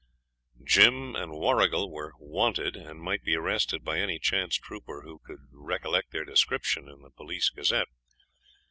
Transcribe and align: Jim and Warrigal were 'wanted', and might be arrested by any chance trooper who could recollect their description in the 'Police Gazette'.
Jim 0.63 1.15
and 1.15 1.31
Warrigal 1.31 1.91
were 1.91 2.13
'wanted', 2.17 2.75
and 2.75 2.99
might 2.99 3.21
be 3.23 3.35
arrested 3.35 3.83
by 3.83 3.99
any 3.99 4.17
chance 4.17 4.55
trooper 4.57 5.03
who 5.03 5.19
could 5.23 5.41
recollect 5.51 6.09
their 6.09 6.25
description 6.25 6.89
in 6.89 7.03
the 7.03 7.11
'Police 7.11 7.49
Gazette'. 7.51 7.87